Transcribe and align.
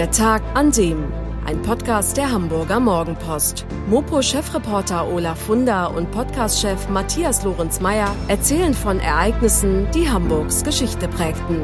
Der 0.00 0.10
Tag 0.10 0.42
an 0.54 0.72
dem. 0.72 1.12
Ein 1.44 1.60
Podcast 1.60 2.16
der 2.16 2.32
Hamburger 2.32 2.80
Morgenpost. 2.80 3.66
Mopo-Chefreporter 3.90 5.06
Olaf 5.06 5.38
Funder 5.42 5.94
und 5.94 6.10
Podcast-Chef 6.10 6.88
Matthias 6.88 7.44
Lorenz-Meyer 7.44 8.16
erzählen 8.26 8.72
von 8.72 8.98
Ereignissen, 8.98 9.90
die 9.94 10.08
Hamburgs 10.08 10.64
Geschichte 10.64 11.06
prägten. 11.06 11.60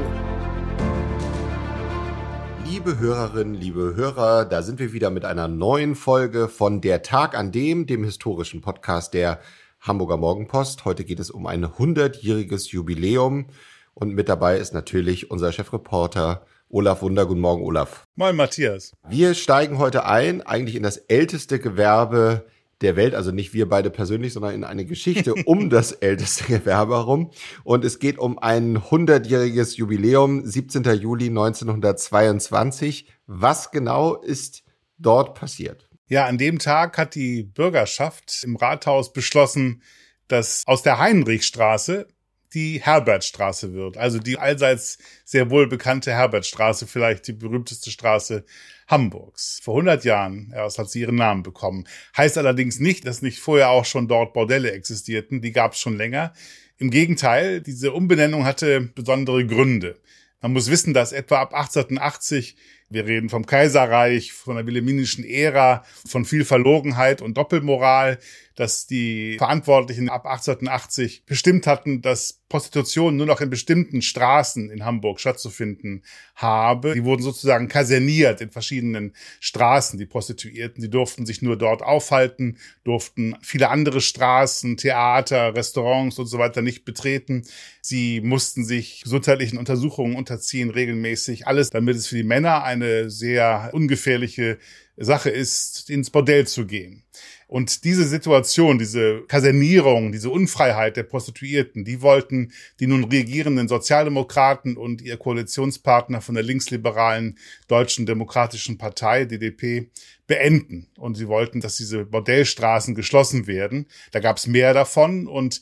Liebe 2.66 2.98
Hörerinnen, 2.98 3.54
liebe 3.54 3.94
Hörer, 3.96 4.44
da 4.44 4.60
sind 4.60 4.80
wir 4.80 4.92
wieder 4.92 5.08
mit 5.08 5.24
einer 5.24 5.48
neuen 5.48 5.94
Folge 5.94 6.48
von 6.48 6.82
Der 6.82 7.00
Tag 7.00 7.34
an 7.34 7.52
dem, 7.52 7.86
dem 7.86 8.04
historischen 8.04 8.60
Podcast 8.60 9.14
der 9.14 9.40
Hamburger 9.80 10.18
Morgenpost. 10.18 10.84
Heute 10.84 11.04
geht 11.04 11.20
es 11.20 11.30
um 11.30 11.46
ein 11.46 11.64
100-jähriges 11.64 12.70
Jubiläum 12.70 13.46
und 13.94 14.12
mit 14.12 14.28
dabei 14.28 14.58
ist 14.58 14.74
natürlich 14.74 15.30
unser 15.30 15.52
Chefreporter 15.52 16.44
Olaf 16.68 17.02
Wunder. 17.02 17.26
Guten 17.26 17.40
Morgen, 17.40 17.62
Olaf. 17.62 18.04
Moin, 18.16 18.34
Matthias. 18.34 18.92
Wir 19.08 19.34
steigen 19.34 19.78
heute 19.78 20.04
ein, 20.04 20.42
eigentlich 20.42 20.74
in 20.74 20.82
das 20.82 20.96
älteste 20.96 21.58
Gewerbe 21.60 22.46
der 22.80 22.96
Welt, 22.96 23.14
also 23.14 23.30
nicht 23.30 23.54
wir 23.54 23.68
beide 23.68 23.88
persönlich, 23.88 24.32
sondern 24.32 24.52
in 24.52 24.64
eine 24.64 24.84
Geschichte 24.84 25.34
um 25.46 25.70
das 25.70 25.92
älteste 25.92 26.44
Gewerbe 26.44 26.96
herum. 26.96 27.30
Und 27.64 27.84
es 27.84 27.98
geht 27.98 28.18
um 28.18 28.38
ein 28.38 28.78
100-jähriges 28.78 29.76
Jubiläum, 29.76 30.44
17. 30.44 30.82
Juli 31.00 31.26
1922. 31.26 33.08
Was 33.26 33.70
genau 33.70 34.16
ist 34.16 34.64
dort 34.98 35.34
passiert? 35.34 35.88
Ja, 36.08 36.26
an 36.26 36.36
dem 36.38 36.58
Tag 36.58 36.98
hat 36.98 37.14
die 37.14 37.44
Bürgerschaft 37.44 38.42
im 38.44 38.56
Rathaus 38.56 39.12
beschlossen, 39.12 39.82
dass 40.28 40.64
aus 40.66 40.82
der 40.82 40.98
Heinrichstraße 40.98 42.08
die 42.56 42.80
Herbertstraße 42.82 43.74
wird. 43.74 43.98
Also 43.98 44.18
die 44.18 44.38
allseits 44.38 44.96
sehr 45.26 45.50
wohl 45.50 45.66
bekannte 45.66 46.12
Herbertstraße, 46.12 46.86
vielleicht 46.86 47.28
die 47.28 47.34
berühmteste 47.34 47.90
Straße 47.90 48.46
Hamburgs. 48.88 49.60
Vor 49.62 49.74
100 49.74 50.06
Jahren 50.06 50.54
erst 50.54 50.78
hat 50.78 50.88
sie 50.88 51.00
ihren 51.00 51.16
Namen 51.16 51.42
bekommen. 51.42 51.86
Heißt 52.16 52.38
allerdings 52.38 52.80
nicht, 52.80 53.06
dass 53.06 53.20
nicht 53.20 53.40
vorher 53.40 53.68
auch 53.68 53.84
schon 53.84 54.08
dort 54.08 54.32
Bordelle 54.32 54.72
existierten. 54.72 55.42
Die 55.42 55.52
gab 55.52 55.74
es 55.74 55.80
schon 55.80 55.98
länger. 55.98 56.32
Im 56.78 56.90
Gegenteil, 56.90 57.60
diese 57.60 57.92
Umbenennung 57.92 58.46
hatte 58.46 58.80
besondere 58.94 59.46
Gründe. 59.46 60.00
Man 60.40 60.54
muss 60.54 60.70
wissen, 60.70 60.94
dass 60.94 61.12
etwa 61.12 61.42
ab 61.42 61.52
1880 61.52 62.56
wir 62.88 63.06
reden 63.06 63.28
vom 63.28 63.46
Kaiserreich, 63.46 64.32
von 64.32 64.56
der 64.56 64.66
wilhelminischen 64.66 65.24
Ära, 65.24 65.84
von 66.06 66.24
viel 66.24 66.44
Verlogenheit 66.44 67.20
und 67.20 67.36
Doppelmoral, 67.36 68.18
dass 68.56 68.86
die 68.86 69.36
Verantwortlichen 69.36 70.08
ab 70.08 70.24
1880 70.24 71.24
bestimmt 71.26 71.66
hatten, 71.66 72.00
dass 72.00 72.40
Prostitution 72.48 73.16
nur 73.16 73.26
noch 73.26 73.40
in 73.40 73.50
bestimmten 73.50 74.02
Straßen 74.02 74.70
in 74.70 74.84
Hamburg 74.84 75.20
stattzufinden 75.20 76.04
habe. 76.36 76.94
Die 76.94 77.04
wurden 77.04 77.22
sozusagen 77.22 77.68
kaserniert 77.68 78.40
in 78.40 78.50
verschiedenen 78.50 79.14
Straßen, 79.40 79.98
die 79.98 80.06
Prostituierten. 80.06 80.80
Sie 80.80 80.88
durften 80.88 81.26
sich 81.26 81.42
nur 81.42 81.58
dort 81.58 81.82
aufhalten, 81.82 82.56
durften 82.84 83.36
viele 83.42 83.68
andere 83.68 84.00
Straßen, 84.00 84.76
Theater, 84.76 85.54
Restaurants 85.54 86.18
und 86.18 86.26
so 86.26 86.38
weiter 86.38 86.62
nicht 86.62 86.84
betreten. 86.84 87.44
Sie 87.82 88.20
mussten 88.20 88.64
sich 88.64 89.02
gesundheitlichen 89.02 89.58
Untersuchungen 89.58 90.16
unterziehen, 90.16 90.70
regelmäßig. 90.70 91.46
Alles, 91.46 91.70
damit 91.70 91.96
es 91.96 92.06
für 92.06 92.16
die 92.16 92.22
Männer 92.22 92.64
eine 92.76 93.10
sehr 93.10 93.70
ungefährliche 93.72 94.58
Sache 94.96 95.30
ist, 95.30 95.90
ins 95.90 96.10
Bordell 96.10 96.46
zu 96.46 96.66
gehen. 96.66 97.02
Und 97.48 97.84
diese 97.84 98.04
Situation, 98.04 98.78
diese 98.78 99.22
Kasernierung, 99.28 100.10
diese 100.10 100.30
Unfreiheit 100.30 100.96
der 100.96 101.04
Prostituierten, 101.04 101.84
die 101.84 102.02
wollten 102.02 102.52
die 102.80 102.88
nun 102.88 103.04
regierenden 103.04 103.68
Sozialdemokraten 103.68 104.76
und 104.76 105.00
ihr 105.00 105.16
Koalitionspartner 105.16 106.20
von 106.20 106.34
der 106.34 106.42
linksliberalen 106.42 107.38
Deutschen 107.68 108.04
Demokratischen 108.04 108.78
Partei, 108.78 109.26
DDP, 109.26 109.90
beenden. 110.26 110.88
Und 110.96 111.16
sie 111.16 111.28
wollten, 111.28 111.60
dass 111.60 111.76
diese 111.76 112.04
Bordellstraßen 112.04 112.96
geschlossen 112.96 113.46
werden. 113.46 113.86
Da 114.10 114.18
gab 114.18 114.38
es 114.38 114.48
mehr 114.48 114.74
davon 114.74 115.28
und 115.28 115.60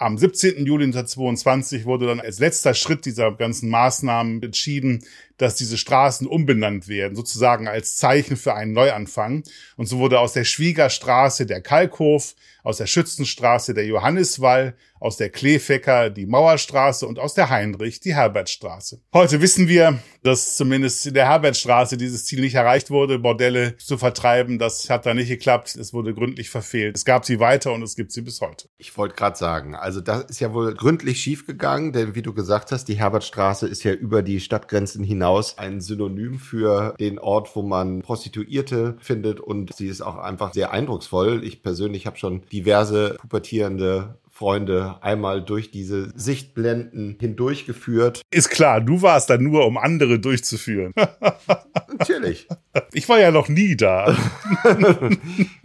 am 0.00 0.16
17. 0.16 0.64
Juli 0.64 0.86
1922 0.86 1.84
wurde 1.84 2.06
dann 2.06 2.20
als 2.20 2.38
letzter 2.38 2.72
Schritt 2.72 3.04
dieser 3.04 3.32
ganzen 3.32 3.68
Maßnahmen 3.68 4.42
entschieden, 4.42 5.04
dass 5.40 5.54
diese 5.54 5.78
Straßen 5.78 6.26
umbenannt 6.26 6.86
werden, 6.86 7.16
sozusagen 7.16 7.66
als 7.66 7.96
Zeichen 7.96 8.36
für 8.36 8.54
einen 8.54 8.72
Neuanfang. 8.72 9.42
Und 9.76 9.86
so 9.86 9.98
wurde 9.98 10.20
aus 10.20 10.34
der 10.34 10.44
Schwiegerstraße 10.44 11.46
der 11.46 11.62
Kalkhof, 11.62 12.34
aus 12.62 12.76
der 12.76 12.86
Schützenstraße 12.86 13.72
der 13.72 13.86
Johanniswall, 13.86 14.74
aus 15.00 15.16
der 15.16 15.30
Kleefecker 15.30 16.10
die 16.10 16.26
Mauerstraße 16.26 17.06
und 17.06 17.18
aus 17.18 17.32
der 17.32 17.48
Heinrich 17.48 18.00
die 18.00 18.14
Herbertstraße. 18.14 19.00
Heute 19.14 19.40
wissen 19.40 19.66
wir, 19.66 19.98
dass 20.22 20.56
zumindest 20.56 21.06
in 21.06 21.14
der 21.14 21.26
Herbertstraße 21.26 21.96
dieses 21.96 22.26
Ziel 22.26 22.40
nicht 22.42 22.54
erreicht 22.54 22.90
wurde, 22.90 23.18
Bordelle 23.18 23.78
zu 23.78 23.96
vertreiben. 23.96 24.58
Das 24.58 24.90
hat 24.90 25.06
da 25.06 25.14
nicht 25.14 25.28
geklappt. 25.28 25.74
Es 25.76 25.94
wurde 25.94 26.12
gründlich 26.12 26.50
verfehlt. 26.50 26.96
Es 26.96 27.06
gab 27.06 27.24
sie 27.24 27.40
weiter 27.40 27.72
und 27.72 27.82
es 27.82 27.96
gibt 27.96 28.12
sie 28.12 28.20
bis 28.20 28.42
heute. 28.42 28.68
Ich 28.76 28.96
wollte 28.98 29.14
gerade 29.14 29.38
sagen, 29.38 29.74
also 29.74 30.02
das 30.02 30.24
ist 30.24 30.40
ja 30.40 30.52
wohl 30.52 30.74
gründlich 30.74 31.20
schiefgegangen, 31.22 31.92
denn 31.92 32.14
wie 32.14 32.22
du 32.22 32.34
gesagt 32.34 32.70
hast, 32.70 32.84
die 32.84 32.98
Herbertstraße 32.98 33.66
ist 33.66 33.84
ja 33.84 33.92
über 33.92 34.22
die 34.22 34.40
Stadtgrenzen 34.40 35.02
hinaus 35.02 35.29
hinaus 35.30 35.58
ein 35.58 35.80
Synonym 35.80 36.38
für 36.38 36.94
den 36.98 37.18
Ort, 37.18 37.54
wo 37.54 37.62
man 37.62 38.02
Prostituierte 38.02 38.96
findet 39.00 39.40
und 39.40 39.74
sie 39.74 39.86
ist 39.86 40.00
auch 40.00 40.16
einfach 40.18 40.52
sehr 40.52 40.72
eindrucksvoll. 40.72 41.44
Ich 41.44 41.62
persönlich 41.62 42.06
habe 42.06 42.18
schon 42.18 42.42
diverse 42.52 43.16
pubertierende 43.20 44.16
Freunde 44.40 44.96
einmal 45.02 45.44
durch 45.44 45.70
diese 45.70 46.18
Sichtblenden 46.18 47.18
hindurchgeführt. 47.20 48.22
Ist 48.30 48.48
klar, 48.48 48.80
du 48.80 49.02
warst 49.02 49.28
da 49.28 49.36
nur, 49.36 49.66
um 49.66 49.76
andere 49.76 50.18
durchzuführen. 50.18 50.94
Natürlich. 51.98 52.48
Ich 52.94 53.06
war 53.10 53.20
ja 53.20 53.32
noch 53.32 53.50
nie 53.50 53.76
da. 53.76 54.16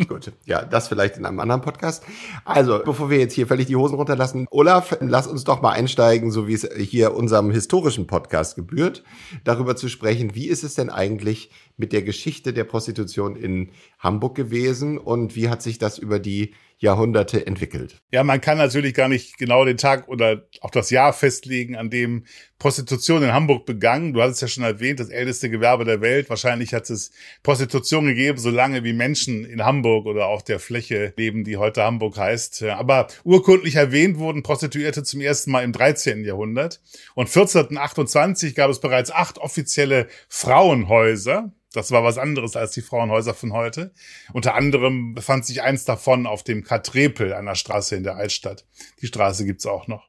Gut, 0.10 0.34
ja, 0.44 0.66
das 0.66 0.90
vielleicht 0.90 1.16
in 1.16 1.26
einem 1.26 1.40
anderen 1.40 1.62
Podcast. 1.62 2.04
Also, 2.44 2.82
bevor 2.84 3.10
wir 3.10 3.18
jetzt 3.18 3.32
hier 3.34 3.48
völlig 3.48 3.68
die 3.68 3.78
Hosen 3.78 3.96
runterlassen, 3.96 4.46
Olaf, 4.52 4.98
lass 5.00 5.28
uns 5.28 5.46
doch 5.46 5.62
mal 5.62 5.72
einsteigen, 5.72 6.30
so 6.30 6.50
wie 6.50 6.56
es 6.56 6.68
hier 6.78 7.14
unserem 7.14 7.52
historischen 7.52 8.08
Podcast 8.08 8.58
gebührt, 8.58 9.06
darüber 9.46 9.78
zu 9.78 9.88
sprechen, 9.88 10.36
wie 10.36 10.48
ist 10.48 10.66
es 10.66 10.74
denn 10.74 10.90
eigentlich 10.90 11.50
mit 11.78 11.94
der 11.94 12.02
Geschichte 12.02 12.52
der 12.52 12.66
Prostitution 12.66 13.38
in 13.38 13.70
Hamburg 14.00 14.36
gewesen 14.36 14.98
und 14.98 15.38
wie 15.38 15.48
hat 15.48 15.62
sich 15.62 15.78
das 15.78 15.98
über 15.98 16.20
die 16.20 16.54
Jahrhunderte 16.78 17.46
entwickelt. 17.48 18.02
Ja, 18.12 18.24
man 18.24 18.42
kann 18.42 18.58
natürlich 18.58 18.94
gar 18.94 19.08
nicht 19.08 19.38
genau 19.38 19.66
den 19.66 19.78
Tag 19.78 20.08
oder 20.08 20.48
auch 20.62 20.72
das 20.72 20.90
Jahr 20.90 21.14
festlegen, 21.14 21.76
an 21.76 21.90
dem 21.90 22.26
Prostitution 22.60 23.24
in 23.24 23.34
Hamburg 23.34 23.66
begann. 23.66 24.14
Du 24.14 24.22
hattest 24.22 24.42
ja 24.42 24.48
schon 24.48 24.64
erwähnt, 24.64 25.00
das 25.00 25.10
älteste 25.10 25.50
Gewerbe 25.50 25.86
der 25.86 26.02
Welt. 26.02 26.30
Wahrscheinlich 26.30 26.74
hat 26.74 26.90
es 26.90 27.12
Prostitution 27.44 28.06
gegeben, 28.06 28.38
so 28.38 28.50
lange 28.50 28.84
wie 28.84 28.94
Menschen 28.94 29.46
in 29.46 29.64
Hamburg 29.64 30.06
oder 30.06 30.28
auch 30.28 30.42
der 30.42 30.60
Fläche 30.60 31.14
leben, 31.18 31.44
die 31.44 31.58
heute 31.58 31.84
Hamburg 31.84 32.18
heißt. 32.18 32.64
Aber 32.64 33.08
urkundlich 33.24 33.76
erwähnt 33.76 34.18
wurden 34.18 34.44
Prostituierte 34.44 35.04
zum 35.04 35.22
ersten 35.22 35.52
Mal 35.52 35.64
im 35.64 35.72
13. 35.72 36.24
Jahrhundert. 36.24 36.82
Und 37.14 37.28
1428 37.28 38.56
gab 38.56 38.70
es 38.70 38.80
bereits 38.80 39.12
acht 39.12 39.38
offizielle 39.38 40.08
Frauenhäuser 40.30 41.54
das 41.76 41.92
war 41.92 42.04
was 42.04 42.18
anderes 42.18 42.56
als 42.56 42.72
die 42.72 42.82
Frauenhäuser 42.82 43.34
von 43.34 43.54
heute. 43.54 43.92
Unter 44.34 44.56
anderem 44.56 45.14
befand 45.14 45.46
sich 45.46 45.62
eins 45.62 45.86
davon 45.86 46.26
auf 46.26 46.44
dem 46.44 46.64
Katrepel, 46.64 47.34
einer 47.34 47.56
Straße 47.56 47.96
in 47.96 48.04
der 48.04 48.16
Altstadt. 48.16 48.66
Die 49.02 49.08
Straße 49.08 49.46
gibt's 49.46 49.66
auch 49.66 49.88
noch. 49.88 50.08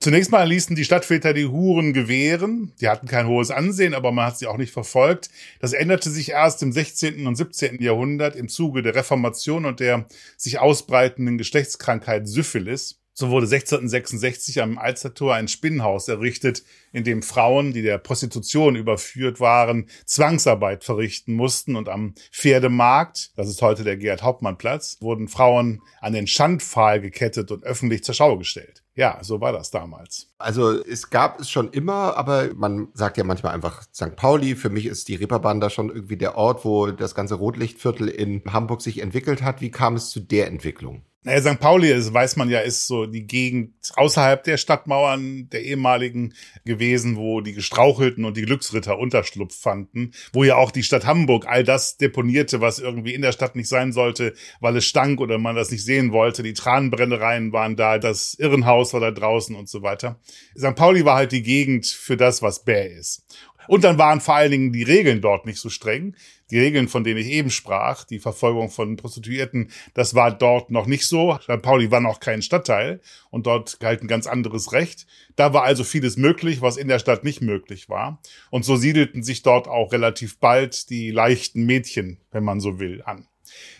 Zunächst 0.00 0.30
mal 0.30 0.46
ließen 0.46 0.76
die 0.76 0.84
Stadtväter 0.84 1.32
die 1.32 1.46
Huren 1.46 1.94
gewähren. 1.94 2.72
Die 2.80 2.88
hatten 2.88 3.06
kein 3.06 3.26
hohes 3.26 3.50
Ansehen, 3.50 3.94
aber 3.94 4.12
man 4.12 4.26
hat 4.26 4.38
sie 4.38 4.46
auch 4.46 4.58
nicht 4.58 4.72
verfolgt. 4.72 5.30
Das 5.60 5.72
änderte 5.72 6.10
sich 6.10 6.30
erst 6.30 6.62
im 6.62 6.72
16. 6.72 7.26
und 7.26 7.36
17. 7.36 7.80
Jahrhundert 7.80 8.36
im 8.36 8.48
Zuge 8.48 8.82
der 8.82 8.94
Reformation 8.94 9.64
und 9.64 9.80
der 9.80 10.04
sich 10.36 10.58
ausbreitenden 10.58 11.38
Geschlechtskrankheit 11.38 12.28
Syphilis. 12.28 13.03
So 13.16 13.30
wurde 13.30 13.46
1666 13.46 14.60
am 14.60 14.76
Alstertor 14.76 15.34
ein 15.34 15.46
Spinnenhaus 15.46 16.08
errichtet, 16.08 16.64
in 16.92 17.04
dem 17.04 17.22
Frauen, 17.22 17.72
die 17.72 17.82
der 17.82 17.98
Prostitution 17.98 18.74
überführt 18.74 19.38
waren, 19.38 19.86
Zwangsarbeit 20.04 20.82
verrichten 20.82 21.34
mussten 21.34 21.76
und 21.76 21.88
am 21.88 22.14
Pferdemarkt, 22.32 23.30
das 23.36 23.48
ist 23.48 23.62
heute 23.62 23.84
der 23.84 23.96
Gerhard 23.96 24.24
Hauptmann 24.24 24.58
Platz, 24.58 24.96
wurden 25.00 25.28
Frauen 25.28 25.80
an 26.00 26.12
den 26.12 26.26
Schandpfahl 26.26 27.00
gekettet 27.00 27.52
und 27.52 27.62
öffentlich 27.62 28.02
zur 28.02 28.16
Schau 28.16 28.36
gestellt. 28.36 28.82
Ja, 28.96 29.18
so 29.22 29.40
war 29.40 29.52
das 29.52 29.70
damals. 29.70 30.28
Also 30.38 30.72
es 30.84 31.10
gab 31.10 31.38
es 31.38 31.50
schon 31.50 31.70
immer, 31.70 32.16
aber 32.16 32.52
man 32.54 32.88
sagt 32.94 33.16
ja 33.16 33.22
manchmal 33.22 33.54
einfach 33.54 33.82
St. 33.94 34.16
Pauli. 34.16 34.56
Für 34.56 34.70
mich 34.70 34.86
ist 34.86 35.06
die 35.06 35.14
Reeperbahn 35.16 35.60
da 35.60 35.70
schon 35.70 35.88
irgendwie 35.88 36.16
der 36.16 36.36
Ort, 36.36 36.64
wo 36.64 36.88
das 36.90 37.14
ganze 37.14 37.36
Rotlichtviertel 37.36 38.08
in 38.08 38.42
Hamburg 38.52 38.82
sich 38.82 38.98
entwickelt 38.98 39.42
hat. 39.42 39.60
Wie 39.60 39.70
kam 39.70 39.94
es 39.94 40.10
zu 40.10 40.18
der 40.18 40.48
Entwicklung? 40.48 41.04
Naja, 41.26 41.40
St. 41.40 41.58
Pauli, 41.58 41.88
das 41.88 42.12
weiß 42.12 42.36
man 42.36 42.50
ja, 42.50 42.60
ist 42.60 42.86
so 42.86 43.06
die 43.06 43.26
Gegend 43.26 43.72
außerhalb 43.96 44.44
der 44.44 44.58
Stadtmauern 44.58 45.48
der 45.48 45.64
ehemaligen 45.64 46.34
gewesen, 46.66 47.16
wo 47.16 47.40
die 47.40 47.54
Gestrauchelten 47.54 48.26
und 48.26 48.36
die 48.36 48.42
Glücksritter 48.42 48.98
Unterschlupf 48.98 49.58
fanden, 49.58 50.12
wo 50.34 50.44
ja 50.44 50.56
auch 50.56 50.70
die 50.70 50.82
Stadt 50.82 51.06
Hamburg 51.06 51.46
all 51.48 51.64
das 51.64 51.96
deponierte, 51.96 52.60
was 52.60 52.78
irgendwie 52.78 53.14
in 53.14 53.22
der 53.22 53.32
Stadt 53.32 53.56
nicht 53.56 53.70
sein 53.70 53.92
sollte, 53.92 54.34
weil 54.60 54.76
es 54.76 54.84
stank 54.84 55.18
oder 55.18 55.38
man 55.38 55.56
das 55.56 55.70
nicht 55.70 55.86
sehen 55.86 56.12
wollte. 56.12 56.42
Die 56.42 56.52
Tranenbrennereien 56.52 57.54
waren 57.54 57.74
da, 57.76 57.98
das 57.98 58.34
Irrenhaus 58.34 58.92
war 58.92 59.00
da 59.00 59.10
draußen 59.10 59.56
und 59.56 59.70
so 59.70 59.80
weiter. 59.80 60.20
St. 60.58 60.74
Pauli 60.74 61.06
war 61.06 61.16
halt 61.16 61.32
die 61.32 61.42
Gegend 61.42 61.86
für 61.86 62.18
das, 62.18 62.42
was 62.42 62.64
bäh 62.64 62.94
ist. 62.98 63.24
Und 63.66 63.84
dann 63.84 63.96
waren 63.96 64.20
vor 64.20 64.34
allen 64.34 64.50
Dingen 64.50 64.72
die 64.72 64.82
Regeln 64.82 65.22
dort 65.22 65.46
nicht 65.46 65.58
so 65.58 65.70
streng. 65.70 66.16
Die 66.54 66.60
Regeln, 66.60 66.86
von 66.86 67.02
denen 67.02 67.18
ich 67.18 67.26
eben 67.26 67.50
sprach, 67.50 68.04
die 68.04 68.20
Verfolgung 68.20 68.70
von 68.70 68.94
Prostituierten, 68.94 69.72
das 69.92 70.14
war 70.14 70.30
dort 70.30 70.70
noch 70.70 70.86
nicht 70.86 71.04
so. 71.04 71.36
St. 71.42 71.60
Pauli 71.62 71.90
war 71.90 71.98
noch 71.98 72.20
kein 72.20 72.42
Stadtteil 72.42 73.00
und 73.30 73.48
dort 73.48 73.80
galt 73.80 74.04
ein 74.04 74.06
ganz 74.06 74.28
anderes 74.28 74.70
Recht. 74.70 75.04
Da 75.34 75.52
war 75.52 75.64
also 75.64 75.82
vieles 75.82 76.16
möglich, 76.16 76.62
was 76.62 76.76
in 76.76 76.86
der 76.86 77.00
Stadt 77.00 77.24
nicht 77.24 77.40
möglich 77.40 77.88
war. 77.88 78.20
Und 78.50 78.64
so 78.64 78.76
siedelten 78.76 79.24
sich 79.24 79.42
dort 79.42 79.66
auch 79.66 79.90
relativ 79.90 80.38
bald 80.38 80.90
die 80.90 81.10
leichten 81.10 81.66
Mädchen, 81.66 82.20
wenn 82.30 82.44
man 82.44 82.60
so 82.60 82.78
will, 82.78 83.02
an. 83.04 83.26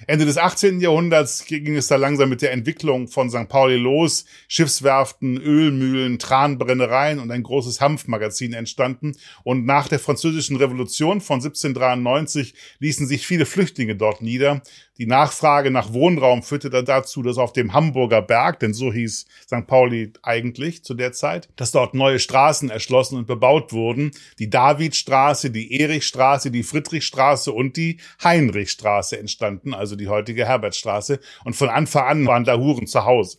Ende 0.06 0.26
des 0.26 0.38
18. 0.38 0.80
Jahrhunderts 0.80 1.46
ging 1.46 1.76
es 1.76 1.88
da 1.88 1.96
langsam 1.96 2.28
mit 2.28 2.42
der 2.42 2.52
Entwicklung 2.52 3.08
von 3.08 3.30
St. 3.30 3.48
Pauli 3.48 3.76
los. 3.76 4.24
Schiffswerften, 4.48 5.36
Ölmühlen, 5.38 6.18
Tranbrennereien 6.18 7.18
und 7.18 7.30
ein 7.30 7.42
großes 7.42 7.80
Hanfmagazin 7.80 8.52
entstanden. 8.52 9.16
Und 9.42 9.64
nach 9.66 9.88
der 9.88 9.98
Französischen 9.98 10.56
Revolution 10.56 11.20
von 11.20 11.36
1793 11.36 12.54
ließen 12.78 13.06
sich 13.06 13.26
viele 13.26 13.46
Flüchtlinge 13.46 13.96
dort 13.96 14.22
nieder. 14.22 14.62
Die 14.98 15.06
Nachfrage 15.06 15.72
nach 15.72 15.92
Wohnraum 15.92 16.44
führte 16.44 16.70
dann 16.70 16.84
dazu, 16.84 17.22
dass 17.22 17.36
auf 17.36 17.52
dem 17.52 17.72
Hamburger 17.72 18.22
Berg, 18.22 18.60
denn 18.60 18.74
so 18.74 18.92
hieß 18.92 19.26
St. 19.44 19.66
Pauli 19.66 20.12
eigentlich 20.22 20.84
zu 20.84 20.94
der 20.94 21.12
Zeit, 21.12 21.48
dass 21.56 21.72
dort 21.72 21.94
neue 21.94 22.20
Straßen 22.20 22.70
erschlossen 22.70 23.18
und 23.18 23.26
bebaut 23.26 23.72
wurden. 23.72 24.12
Die 24.38 24.50
Davidstraße, 24.50 25.50
die 25.50 25.80
Erichstraße, 25.80 26.52
die 26.52 26.62
Friedrichstraße 26.62 27.50
und 27.50 27.76
die 27.76 27.98
Heinrichstraße 28.22 29.18
entstanden, 29.18 29.53
also 29.72 29.96
die 29.96 30.08
heutige 30.08 30.46
Herbertstraße. 30.46 31.20
Und 31.44 31.54
von 31.54 31.68
Anfang 31.68 32.04
an 32.06 32.26
waren 32.26 32.44
da 32.44 32.56
Huren 32.56 32.86
zu 32.86 33.04
Hause. 33.04 33.38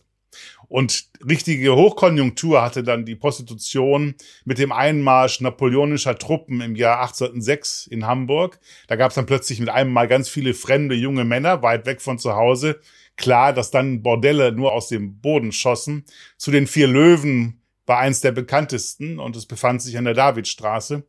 Und 0.68 1.08
richtige 1.28 1.76
Hochkonjunktur 1.76 2.60
hatte 2.60 2.82
dann 2.82 3.04
die 3.04 3.14
Prostitution 3.14 4.14
mit 4.44 4.58
dem 4.58 4.72
Einmarsch 4.72 5.40
napoleonischer 5.40 6.18
Truppen 6.18 6.60
im 6.60 6.74
Jahr 6.74 7.00
1806 7.00 7.86
in 7.86 8.06
Hamburg. 8.06 8.58
Da 8.88 8.96
gab 8.96 9.10
es 9.10 9.14
dann 9.14 9.26
plötzlich 9.26 9.60
mit 9.60 9.68
einem 9.68 9.92
Mal 9.92 10.08
ganz 10.08 10.28
viele 10.28 10.54
fremde 10.54 10.94
junge 10.94 11.24
Männer 11.24 11.62
weit 11.62 11.86
weg 11.86 12.00
von 12.00 12.18
zu 12.18 12.34
Hause. 12.34 12.80
Klar, 13.16 13.52
dass 13.52 13.70
dann 13.70 14.02
Bordelle 14.02 14.52
nur 14.52 14.72
aus 14.72 14.88
dem 14.88 15.20
Boden 15.20 15.52
schossen. 15.52 16.04
Zu 16.36 16.50
den 16.50 16.66
vier 16.66 16.88
Löwen 16.88 17.62
war 17.86 17.98
eins 17.98 18.20
der 18.20 18.32
bekanntesten 18.32 19.18
und 19.18 19.36
es 19.36 19.46
befand 19.46 19.80
sich 19.80 19.96
an 19.96 20.04
der 20.04 20.14
Davidstraße. 20.14 21.04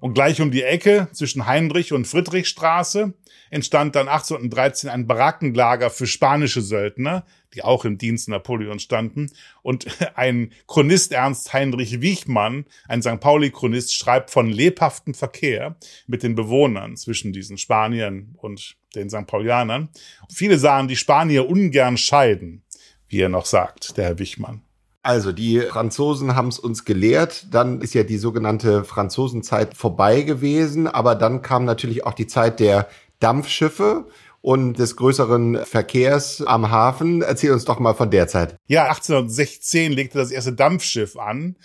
Und 0.00 0.14
gleich 0.14 0.40
um 0.40 0.50
die 0.50 0.62
Ecke 0.62 1.08
zwischen 1.12 1.46
Heinrich 1.46 1.92
und 1.92 2.06
Friedrichstraße 2.06 3.12
entstand 3.50 3.94
dann 3.96 4.08
1813 4.08 4.88
ein 4.88 5.06
Barackenlager 5.06 5.90
für 5.90 6.06
spanische 6.06 6.62
Söldner, 6.62 7.24
die 7.54 7.62
auch 7.62 7.84
im 7.84 7.98
Dienst 7.98 8.28
Napoleons 8.28 8.82
standen. 8.82 9.30
Und 9.62 9.86
ein 10.16 10.52
Chronist 10.66 11.12
Ernst 11.12 11.52
Heinrich 11.52 12.00
Wiechmann, 12.00 12.64
ein 12.88 13.02
St. 13.02 13.20
Pauli-Chronist, 13.20 13.94
schreibt 13.94 14.30
von 14.30 14.48
lebhaftem 14.48 15.14
Verkehr 15.14 15.76
mit 16.06 16.22
den 16.22 16.34
Bewohnern 16.34 16.96
zwischen 16.96 17.32
diesen 17.32 17.58
Spaniern 17.58 18.34
und 18.38 18.76
den 18.94 19.10
St. 19.10 19.26
Paulianern. 19.26 19.90
Viele 20.32 20.58
sahen 20.58 20.88
die 20.88 20.96
Spanier 20.96 21.48
ungern 21.48 21.96
scheiden, 21.96 22.62
wie 23.08 23.20
er 23.20 23.28
noch 23.28 23.46
sagt, 23.46 23.96
der 23.96 24.04
Herr 24.04 24.18
Wichmann. 24.18 24.62
Also 25.02 25.32
die 25.32 25.60
Franzosen 25.60 26.34
haben 26.34 26.48
es 26.48 26.58
uns 26.58 26.84
gelehrt, 26.84 27.46
dann 27.54 27.80
ist 27.80 27.94
ja 27.94 28.02
die 28.02 28.18
sogenannte 28.18 28.84
Franzosenzeit 28.84 29.74
vorbei 29.74 30.22
gewesen, 30.22 30.86
aber 30.86 31.14
dann 31.14 31.40
kam 31.40 31.64
natürlich 31.64 32.04
auch 32.04 32.12
die 32.12 32.26
Zeit 32.26 32.60
der 32.60 32.86
Dampfschiffe 33.18 34.08
und 34.42 34.78
des 34.78 34.96
größeren 34.96 35.64
Verkehrs 35.64 36.42
am 36.42 36.70
Hafen. 36.70 37.22
Erzähl 37.22 37.52
uns 37.52 37.64
doch 37.64 37.78
mal 37.78 37.94
von 37.94 38.10
der 38.10 38.28
Zeit. 38.28 38.56
Ja, 38.66 38.84
1816 38.84 39.92
legte 39.92 40.18
das 40.18 40.30
erste 40.30 40.52
Dampfschiff 40.52 41.16
an, 41.16 41.56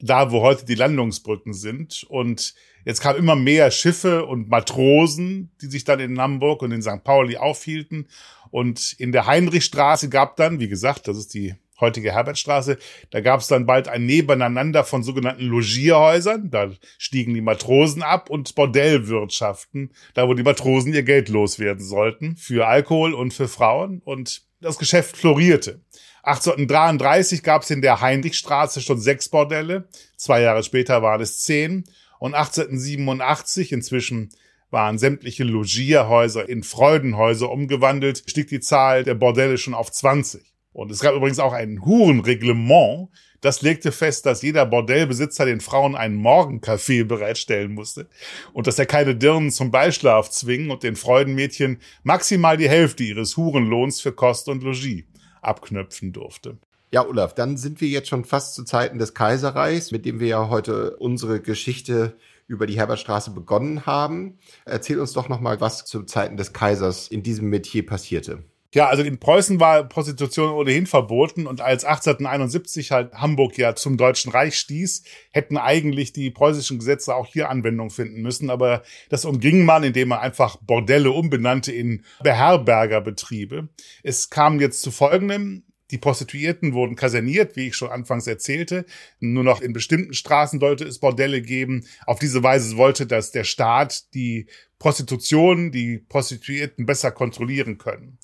da 0.00 0.30
wo 0.30 0.40
heute 0.40 0.64
die 0.64 0.74
Landungsbrücken 0.74 1.52
sind 1.52 2.04
und 2.08 2.54
Jetzt 2.84 3.02
kamen 3.02 3.18
immer 3.18 3.36
mehr 3.36 3.70
Schiffe 3.70 4.24
und 4.24 4.48
Matrosen, 4.48 5.50
die 5.60 5.66
sich 5.66 5.84
dann 5.84 6.00
in 6.00 6.18
Hamburg 6.18 6.62
und 6.62 6.72
in 6.72 6.80
St. 6.80 7.04
Pauli 7.04 7.36
aufhielten. 7.36 8.08
Und 8.50 8.94
in 8.94 9.12
der 9.12 9.26
Heinrichstraße 9.26 10.08
gab 10.08 10.36
dann, 10.36 10.58
wie 10.58 10.68
gesagt, 10.68 11.06
das 11.06 11.18
ist 11.18 11.34
die 11.34 11.54
heutige 11.80 12.12
Herbertstraße. 12.12 12.78
Da 13.10 13.20
gab 13.20 13.40
es 13.40 13.48
dann 13.48 13.66
bald 13.66 13.88
ein 13.88 14.06
Nebeneinander 14.06 14.84
von 14.84 15.02
sogenannten 15.02 15.44
Logierhäusern. 15.44 16.50
Da 16.50 16.70
stiegen 16.98 17.34
die 17.34 17.40
Matrosen 17.40 18.02
ab 18.02 18.30
und 18.30 18.54
Bordellwirtschaften, 18.54 19.92
da 20.14 20.28
wo 20.28 20.34
die 20.34 20.42
Matrosen 20.42 20.92
ihr 20.92 21.02
Geld 21.02 21.28
loswerden 21.28 21.84
sollten 21.84 22.36
für 22.36 22.66
Alkohol 22.66 23.14
und 23.14 23.32
für 23.32 23.48
Frauen. 23.48 24.00
Und 24.04 24.42
das 24.60 24.78
Geschäft 24.78 25.16
florierte. 25.16 25.80
1833 26.22 27.42
gab 27.42 27.62
es 27.62 27.70
in 27.70 27.80
der 27.80 28.00
Heinrichstraße 28.00 28.80
schon 28.80 29.00
sechs 29.00 29.28
Bordelle. 29.28 29.88
Zwei 30.16 30.42
Jahre 30.42 30.62
später 30.62 31.02
waren 31.02 31.20
es 31.20 31.40
zehn. 31.40 31.84
Und 32.18 32.34
1887 32.34 33.72
inzwischen 33.72 34.30
waren 34.70 34.98
sämtliche 34.98 35.44
Logierhäuser 35.44 36.48
in 36.48 36.62
Freudenhäuser 36.62 37.50
umgewandelt, 37.50 38.24
stieg 38.26 38.48
die 38.48 38.60
Zahl 38.60 39.04
der 39.04 39.14
Bordelle 39.14 39.56
schon 39.56 39.74
auf 39.74 39.90
20. 39.90 40.42
Und 40.78 40.92
es 40.92 41.00
gab 41.00 41.12
übrigens 41.16 41.40
auch 41.40 41.54
ein 41.54 41.84
Hurenreglement, 41.84 43.08
das 43.40 43.62
legte 43.62 43.90
fest, 43.90 44.26
dass 44.26 44.42
jeder 44.42 44.64
Bordellbesitzer 44.64 45.44
den 45.44 45.60
Frauen 45.60 45.96
einen 45.96 46.14
Morgenkaffee 46.14 47.02
bereitstellen 47.02 47.74
musste 47.74 48.06
und 48.52 48.68
dass 48.68 48.78
er 48.78 48.86
keine 48.86 49.16
Dirnen 49.16 49.50
zum 49.50 49.72
Beischlaf 49.72 50.30
zwingen 50.30 50.70
und 50.70 50.84
den 50.84 50.94
Freudenmädchen 50.94 51.78
maximal 52.04 52.56
die 52.56 52.68
Hälfte 52.68 53.02
ihres 53.02 53.36
Hurenlohns 53.36 54.00
für 54.00 54.12
Kost 54.12 54.48
und 54.48 54.62
Logis 54.62 55.02
abknöpfen 55.42 56.12
durfte. 56.12 56.58
Ja, 56.92 57.04
Olaf, 57.04 57.34
dann 57.34 57.56
sind 57.56 57.80
wir 57.80 57.88
jetzt 57.88 58.08
schon 58.08 58.24
fast 58.24 58.54
zu 58.54 58.62
Zeiten 58.62 58.98
des 58.98 59.14
Kaiserreichs, 59.14 59.90
mit 59.90 60.06
dem 60.06 60.20
wir 60.20 60.28
ja 60.28 60.48
heute 60.48 60.96
unsere 60.98 61.40
Geschichte 61.40 62.16
über 62.46 62.68
die 62.68 62.76
Herbertstraße 62.76 63.32
begonnen 63.32 63.84
haben. 63.84 64.38
Erzähl 64.64 65.00
uns 65.00 65.12
doch 65.12 65.28
noch 65.28 65.40
mal, 65.40 65.60
was 65.60 65.86
zu 65.86 66.04
Zeiten 66.04 66.36
des 66.36 66.52
Kaisers 66.52 67.08
in 67.08 67.24
diesem 67.24 67.48
Metier 67.48 67.84
passierte. 67.84 68.44
Ja, 68.74 68.88
also 68.88 69.02
in 69.02 69.18
Preußen 69.18 69.60
war 69.60 69.84
Prostitution 69.84 70.50
ohnehin 70.50 70.86
verboten 70.86 71.46
und 71.46 71.62
als 71.62 71.84
1871 71.84 72.90
halt 72.90 73.14
Hamburg 73.14 73.56
ja 73.56 73.74
zum 73.74 73.96
Deutschen 73.96 74.30
Reich 74.30 74.58
stieß, 74.58 75.04
hätten 75.30 75.56
eigentlich 75.56 76.12
die 76.12 76.30
preußischen 76.30 76.78
Gesetze 76.78 77.14
auch 77.14 77.26
hier 77.26 77.48
Anwendung 77.48 77.88
finden 77.88 78.20
müssen, 78.20 78.50
aber 78.50 78.82
das 79.08 79.24
umging 79.24 79.64
man, 79.64 79.84
indem 79.84 80.08
man 80.08 80.18
einfach 80.18 80.56
Bordelle 80.56 81.12
umbenannte 81.12 81.72
in 81.72 82.04
Beherbergerbetriebe. 82.22 83.70
Es 84.02 84.28
kam 84.28 84.60
jetzt 84.60 84.82
zu 84.82 84.90
folgendem, 84.90 85.62
die 85.90 85.98
Prostituierten 85.98 86.74
wurden 86.74 86.96
kaserniert, 86.96 87.56
wie 87.56 87.68
ich 87.68 87.76
schon 87.76 87.90
anfangs 87.90 88.26
erzählte. 88.26 88.84
Nur 89.20 89.44
noch 89.44 89.62
in 89.62 89.72
bestimmten 89.72 90.12
Straßen 90.12 90.60
sollte 90.60 90.84
es 90.84 90.98
Bordelle 90.98 91.40
geben. 91.40 91.86
Auf 92.04 92.18
diese 92.18 92.42
Weise 92.42 92.76
wollte 92.76 93.06
dass 93.06 93.30
der 93.30 93.44
Staat 93.44 94.12
die 94.12 94.46
Prostitution, 94.78 95.72
die 95.72 95.98
Prostituierten 95.98 96.84
besser 96.84 97.10
kontrollieren 97.10 97.78
können. 97.78 98.18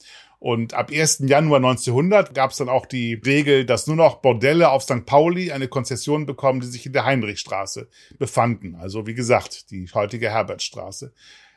Und 0.45 0.75
ab 0.75 0.91
1. 0.93 1.23
Januar 1.27 1.57
1900 1.57 2.35
gab 2.35 2.51
es 2.51 2.59
dann 2.59 2.69
auch 2.69 2.85
die 2.85 3.15
Regel, 3.15 3.65
dass 3.65 3.87
nur 3.87 3.97
noch 3.97 4.17
Bordelle 4.17 4.69
auf 4.69 4.83
St. 4.83 5.07
Pauli 5.07 5.51
eine 5.53 5.69
Konzession 5.69 6.27
bekommen, 6.27 6.61
die 6.61 6.67
sich 6.67 6.85
in 6.85 6.93
der 6.93 7.07
Heinrichstraße 7.07 7.89
befanden. 8.19 8.75
Also 8.75 9.07
wie 9.07 9.15
gesagt, 9.15 9.71
die 9.71 9.89
heutige 9.95 10.29
Herbertstraße. 10.29 11.15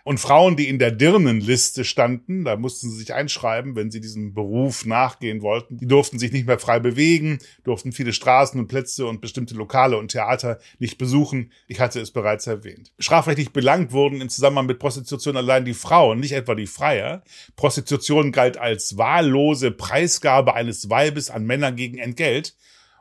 Und 0.07 0.21
Frauen, 0.21 0.55
die 0.55 0.69
in 0.69 0.79
der 0.79 0.91
Dirnenliste 0.91 1.83
standen, 1.83 2.45
da 2.45 2.55
mussten 2.55 2.89
sie 2.89 2.95
sich 2.95 3.13
einschreiben, 3.13 3.75
wenn 3.75 3.91
sie 3.91 3.99
diesem 3.99 4.33
Beruf 4.33 4.85
nachgehen 4.85 5.41
wollten, 5.41 5.79
die 5.79 5.85
durften 5.85 6.17
sich 6.17 6.31
nicht 6.31 6.47
mehr 6.47 6.59
frei 6.59 6.79
bewegen, 6.79 7.39
durften 7.65 7.91
viele 7.91 8.13
Straßen 8.13 8.57
und 8.57 8.69
Plätze 8.69 9.05
und 9.05 9.19
bestimmte 9.19 9.53
Lokale 9.55 9.97
und 9.97 10.09
Theater 10.09 10.59
nicht 10.79 10.97
besuchen. 10.97 11.51
Ich 11.67 11.81
hatte 11.81 11.99
es 11.99 12.11
bereits 12.11 12.47
erwähnt. 12.47 12.93
Strafrechtlich 12.99 13.51
belangt 13.51 13.91
wurden 13.91 14.21
im 14.21 14.29
Zusammenhang 14.29 14.67
mit 14.67 14.79
Prostitution 14.79 15.35
allein 15.35 15.65
die 15.65 15.73
Frauen, 15.73 16.21
nicht 16.21 16.31
etwa 16.31 16.55
die 16.55 16.67
Freier. 16.67 17.21
Prostitution 17.57 18.31
galt 18.31 18.57
als 18.57 18.97
wahllose 18.97 19.71
Preisgabe 19.71 20.53
eines 20.53 20.89
Weibes 20.89 21.29
an 21.29 21.43
Männer 21.43 21.73
gegen 21.73 21.97
Entgelt 21.97 22.55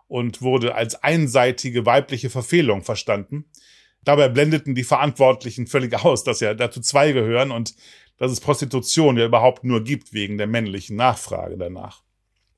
und 0.09 0.43
wurde 0.43 0.75
als 0.75 1.01
einseitige 1.05 1.87
weibliche 1.87 2.31
Verfehlung 2.31 2.83
verstanden. 2.83 3.45
Dabei 4.07 4.29
blendeten 4.29 4.77
die 4.77 4.85
Verantwortlichen 4.85 5.67
völlig 5.67 6.05
aus, 6.05 6.23
dass 6.23 6.39
ja 6.39 6.55
dazu 6.55 6.81
zwei 6.81 7.11
gehören 7.11 7.51
und 7.51 7.75
dass 8.19 8.31
es 8.31 8.41
Prostitution 8.41 9.19
ja 9.19 9.27
überhaupt 9.27 9.65
nur 9.65 9.83
gibt 9.83 10.13
wegen 10.13 10.39
der 10.39 10.47
männlichen 10.47 10.97
Nachfrage 10.97 11.59
danach. 11.59 12.03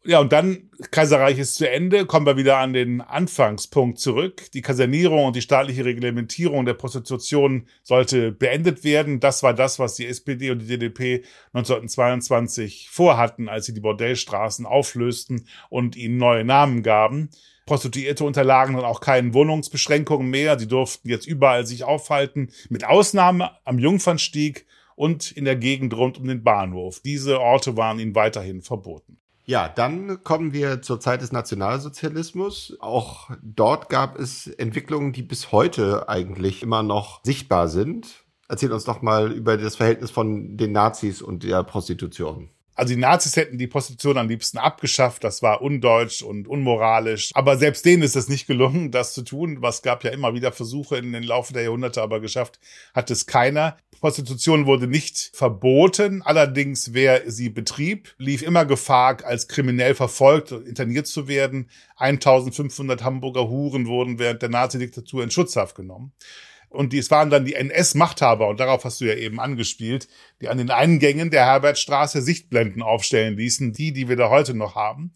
Ja, 0.04 0.20
und 0.20 0.30
dann 0.32 0.70
Kaiserreich 0.90 1.38
ist 1.38 1.56
zu 1.56 1.68
Ende, 1.68 2.06
kommen 2.06 2.26
wir 2.26 2.36
wieder 2.36 2.58
an 2.58 2.72
den 2.72 3.00
Anfangspunkt 3.00 3.98
zurück. 3.98 4.50
Die 4.52 4.60
Kasernierung 4.60 5.24
und 5.24 5.36
die 5.36 5.42
staatliche 5.42 5.84
Reglementierung 5.84 6.66
der 6.66 6.74
Prostitution 6.74 7.66
sollte 7.82 8.30
beendet 8.30 8.84
werden. 8.84 9.18
Das 9.18 9.42
war 9.42 9.54
das, 9.54 9.78
was 9.78 9.96
die 9.96 10.06
SPD 10.06 10.50
und 10.50 10.60
die 10.60 10.66
DDP 10.66 11.24
1922 11.52 12.88
vorhatten, 12.90 13.48
als 13.48 13.66
sie 13.66 13.74
die 13.74 13.80
Bordellstraßen 13.80 14.66
auflösten 14.66 15.46
und 15.68 15.96
ihnen 15.96 16.18
neue 16.18 16.44
Namen 16.44 16.82
gaben. 16.82 17.30
Prostituierte 17.68 18.24
unterlagen 18.24 18.76
dann 18.76 18.84
auch 18.86 19.00
keinen 19.00 19.34
Wohnungsbeschränkungen 19.34 20.30
mehr. 20.30 20.58
Sie 20.58 20.66
durften 20.66 21.10
jetzt 21.10 21.26
überall 21.26 21.66
sich 21.66 21.84
aufhalten, 21.84 22.50
mit 22.70 22.86
Ausnahme 22.86 23.50
am 23.66 23.78
Jungfernstieg 23.78 24.64
und 24.96 25.32
in 25.32 25.44
der 25.44 25.54
Gegend 25.54 25.94
rund 25.94 26.16
um 26.16 26.26
den 26.26 26.42
Bahnhof. 26.42 27.00
Diese 27.04 27.40
Orte 27.40 27.76
waren 27.76 27.98
ihnen 27.98 28.14
weiterhin 28.14 28.62
verboten. 28.62 29.18
Ja, 29.44 29.68
dann 29.68 30.24
kommen 30.24 30.54
wir 30.54 30.80
zur 30.80 30.98
Zeit 30.98 31.20
des 31.20 31.30
Nationalsozialismus. 31.30 32.74
Auch 32.80 33.30
dort 33.42 33.90
gab 33.90 34.18
es 34.18 34.46
Entwicklungen, 34.46 35.12
die 35.12 35.22
bis 35.22 35.52
heute 35.52 36.08
eigentlich 36.08 36.62
immer 36.62 36.82
noch 36.82 37.20
sichtbar 37.22 37.68
sind. 37.68 38.24
Erzähl 38.48 38.72
uns 38.72 38.84
doch 38.84 39.02
mal 39.02 39.30
über 39.30 39.58
das 39.58 39.76
Verhältnis 39.76 40.10
von 40.10 40.56
den 40.56 40.72
Nazis 40.72 41.20
und 41.20 41.42
der 41.42 41.62
Prostitution. 41.64 42.48
Also 42.78 42.94
die 42.94 43.00
Nazis 43.00 43.34
hätten 43.34 43.58
die 43.58 43.66
Prostitution 43.66 44.18
am 44.18 44.28
liebsten 44.28 44.56
abgeschafft. 44.56 45.24
Das 45.24 45.42
war 45.42 45.62
undeutsch 45.62 46.22
und 46.22 46.46
unmoralisch. 46.46 47.32
Aber 47.34 47.56
selbst 47.56 47.84
denen 47.84 48.04
ist 48.04 48.14
es 48.14 48.28
nicht 48.28 48.46
gelungen, 48.46 48.90
das 48.92 49.14
zu 49.14 49.22
tun. 49.22 49.58
Was 49.60 49.82
gab 49.82 50.04
ja 50.04 50.12
immer 50.12 50.32
wieder 50.32 50.52
Versuche 50.52 50.96
in 50.96 51.12
den 51.12 51.24
Laufe 51.24 51.52
der 51.52 51.64
Jahrhunderte, 51.64 52.00
aber 52.00 52.20
geschafft 52.20 52.60
hat 52.94 53.10
es 53.10 53.26
keiner. 53.26 53.78
Prostitution 53.98 54.66
wurde 54.66 54.86
nicht 54.86 55.32
verboten. 55.34 56.22
Allerdings, 56.22 56.94
wer 56.94 57.28
sie 57.28 57.48
betrieb, 57.48 58.14
lief 58.16 58.42
immer 58.42 58.64
Gefahr, 58.64 59.24
als 59.24 59.48
kriminell 59.48 59.96
verfolgt 59.96 60.52
und 60.52 60.68
interniert 60.68 61.08
zu 61.08 61.26
werden. 61.26 61.70
1500 61.96 63.02
Hamburger 63.02 63.48
Huren 63.48 63.88
wurden 63.88 64.20
während 64.20 64.40
der 64.40 64.50
Nazi-Diktatur 64.50 65.24
in 65.24 65.32
Schutzhaft 65.32 65.74
genommen. 65.74 66.12
Und 66.70 66.92
es 66.92 67.10
waren 67.10 67.30
dann 67.30 67.44
die 67.44 67.54
NS-Machthaber, 67.54 68.48
und 68.48 68.60
darauf 68.60 68.84
hast 68.84 69.00
du 69.00 69.06
ja 69.06 69.14
eben 69.14 69.40
angespielt, 69.40 70.08
die 70.40 70.48
an 70.48 70.58
den 70.58 70.70
Eingängen 70.70 71.30
der 71.30 71.46
Herbertstraße 71.46 72.20
Sichtblenden 72.20 72.82
aufstellen 72.82 73.36
ließen, 73.36 73.72
die, 73.72 73.92
die 73.92 74.08
wir 74.08 74.16
da 74.16 74.28
heute 74.28 74.54
noch 74.54 74.74
haben. 74.74 75.12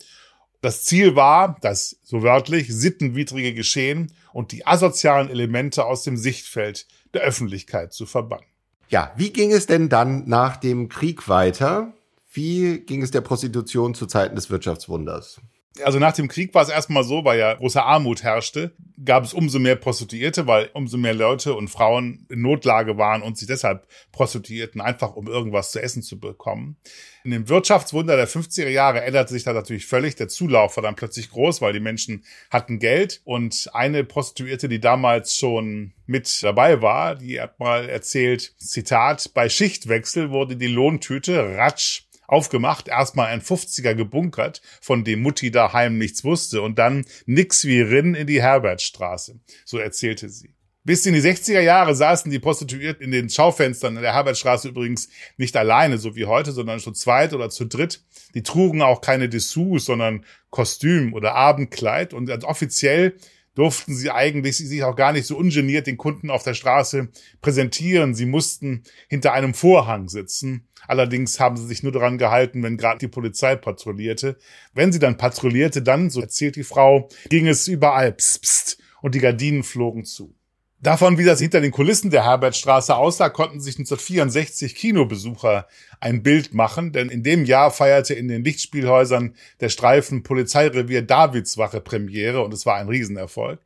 Das 0.62 0.84
Ziel 0.84 1.16
war, 1.16 1.56
das 1.60 1.98
so 2.04 2.22
wörtlich 2.22 2.72
sittenwidrige 2.72 3.52
Geschehen 3.52 4.12
und 4.32 4.52
die 4.52 4.66
asozialen 4.66 5.28
Elemente 5.28 5.84
aus 5.84 6.04
dem 6.04 6.16
Sichtfeld 6.16 6.86
der 7.12 7.22
Öffentlichkeit 7.22 7.92
zu 7.92 8.06
verbannen. 8.06 8.46
Ja, 8.88 9.12
wie 9.16 9.30
ging 9.30 9.52
es 9.52 9.66
denn 9.66 9.88
dann 9.88 10.28
nach 10.28 10.56
dem 10.56 10.88
Krieg 10.88 11.28
weiter? 11.28 11.92
Wie 12.32 12.78
ging 12.78 13.02
es 13.02 13.10
der 13.10 13.22
Prostitution 13.22 13.94
zu 13.94 14.06
Zeiten 14.06 14.36
des 14.36 14.50
Wirtschaftswunders? 14.50 15.40
Also 15.82 15.98
nach 15.98 16.12
dem 16.12 16.28
Krieg 16.28 16.52
war 16.54 16.62
es 16.62 16.68
erstmal 16.68 17.02
so, 17.02 17.24
weil 17.24 17.38
ja 17.38 17.54
große 17.54 17.82
Armut 17.82 18.22
herrschte, 18.22 18.72
gab 19.02 19.24
es 19.24 19.32
umso 19.32 19.58
mehr 19.58 19.76
Prostituierte, 19.76 20.46
weil 20.46 20.68
umso 20.74 20.98
mehr 20.98 21.14
Leute 21.14 21.54
und 21.54 21.68
Frauen 21.68 22.26
in 22.28 22.42
Notlage 22.42 22.98
waren 22.98 23.22
und 23.22 23.38
sich 23.38 23.48
deshalb 23.48 23.86
prostituierten, 24.12 24.82
einfach 24.82 25.16
um 25.16 25.28
irgendwas 25.28 25.72
zu 25.72 25.80
essen 25.80 26.02
zu 26.02 26.20
bekommen. 26.20 26.76
In 27.24 27.30
dem 27.30 27.48
Wirtschaftswunder 27.48 28.16
der 28.16 28.28
50er 28.28 28.68
Jahre 28.68 29.02
änderte 29.02 29.32
sich 29.32 29.44
da 29.44 29.54
natürlich 29.54 29.86
völlig. 29.86 30.14
Der 30.16 30.28
Zulauf 30.28 30.76
war 30.76 30.82
dann 30.82 30.96
plötzlich 30.96 31.30
groß, 31.30 31.62
weil 31.62 31.72
die 31.72 31.80
Menschen 31.80 32.24
hatten 32.50 32.78
Geld. 32.78 33.22
Und 33.24 33.70
eine 33.72 34.04
Prostituierte, 34.04 34.68
die 34.68 34.80
damals 34.80 35.36
schon 35.36 35.92
mit 36.04 36.42
dabei 36.42 36.82
war, 36.82 37.14
die 37.14 37.40
hat 37.40 37.58
mal 37.60 37.88
erzählt, 37.88 38.54
Zitat, 38.58 39.30
bei 39.32 39.48
Schichtwechsel 39.48 40.30
wurde 40.30 40.56
die 40.56 40.66
Lohntüte 40.66 41.56
ratsch 41.56 42.02
aufgemacht, 42.32 42.88
erstmal 42.88 43.28
ein 43.28 43.42
50er 43.42 43.94
gebunkert, 43.94 44.62
von 44.80 45.04
dem 45.04 45.20
Mutti 45.20 45.50
daheim 45.50 45.98
nichts 45.98 46.24
wusste 46.24 46.62
und 46.62 46.78
dann 46.78 47.04
nix 47.26 47.64
wie 47.64 47.80
Rinn 47.80 48.14
in 48.14 48.26
die 48.26 48.42
Herbertstraße. 48.42 49.38
So 49.64 49.78
erzählte 49.78 50.28
sie. 50.28 50.54
Bis 50.84 51.06
in 51.06 51.14
die 51.14 51.20
60er 51.20 51.60
Jahre 51.60 51.94
saßen 51.94 52.30
die 52.32 52.40
Prostituierten 52.40 53.04
in 53.04 53.12
den 53.12 53.30
Schaufenstern 53.30 53.94
in 53.94 54.02
der 54.02 54.14
Herbertstraße 54.14 54.68
übrigens 54.68 55.08
nicht 55.36 55.56
alleine, 55.56 55.98
so 55.98 56.16
wie 56.16 56.24
heute, 56.24 56.50
sondern 56.50 56.80
zu 56.80 56.90
zweit 56.90 57.34
oder 57.34 57.50
zu 57.50 57.66
dritt. 57.66 58.02
Die 58.34 58.42
trugen 58.42 58.82
auch 58.82 59.00
keine 59.00 59.28
Dessous, 59.28 59.84
sondern 59.84 60.24
Kostüm 60.50 61.14
oder 61.14 61.36
Abendkleid 61.36 62.14
und 62.14 62.30
offiziell 62.44 63.14
durften 63.54 63.94
sie 63.94 64.10
eigentlich 64.10 64.56
sich 64.56 64.82
auch 64.82 64.96
gar 64.96 65.12
nicht 65.12 65.26
so 65.26 65.36
ungeniert 65.36 65.86
den 65.86 65.96
Kunden 65.96 66.30
auf 66.30 66.42
der 66.42 66.54
Straße 66.54 67.08
präsentieren. 67.40 68.14
Sie 68.14 68.26
mussten 68.26 68.82
hinter 69.08 69.32
einem 69.32 69.54
Vorhang 69.54 70.08
sitzen. 70.08 70.68
Allerdings 70.88 71.38
haben 71.38 71.56
sie 71.56 71.66
sich 71.66 71.82
nur 71.82 71.92
daran 71.92 72.18
gehalten, 72.18 72.62
wenn 72.62 72.76
gerade 72.76 72.98
die 72.98 73.08
Polizei 73.08 73.56
patrouillierte. 73.56 74.38
Wenn 74.74 74.92
sie 74.92 74.98
dann 74.98 75.16
patrouillierte, 75.16 75.82
dann, 75.82 76.10
so 76.10 76.20
erzählt 76.20 76.56
die 76.56 76.64
Frau, 76.64 77.08
ging 77.28 77.46
es 77.46 77.68
überall 77.68 78.12
pst, 78.12 78.42
pst, 78.42 78.78
und 79.00 79.14
die 79.14 79.20
Gardinen 79.20 79.62
flogen 79.62 80.04
zu. 80.04 80.34
Davon, 80.82 81.16
wie 81.16 81.24
das 81.24 81.38
hinter 81.38 81.60
den 81.60 81.70
Kulissen 81.70 82.10
der 82.10 82.24
Herbertstraße 82.24 82.96
aussah, 82.96 83.28
konnten 83.28 83.60
sich 83.60 83.76
1964 83.76 84.74
Kinobesucher 84.74 85.68
ein 86.00 86.24
Bild 86.24 86.54
machen, 86.54 86.90
denn 86.90 87.08
in 87.08 87.22
dem 87.22 87.44
Jahr 87.44 87.70
feierte 87.70 88.14
in 88.14 88.26
den 88.26 88.42
Lichtspielhäusern 88.42 89.36
der 89.60 89.68
Streifen 89.68 90.24
Polizeirevier 90.24 91.02
Davidswache 91.02 91.80
Premiere 91.80 92.42
und 92.42 92.52
es 92.52 92.66
war 92.66 92.78
ein 92.78 92.88
Riesenerfolg. 92.88 93.60